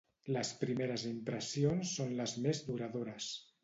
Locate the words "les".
0.35-0.53, 2.25-2.37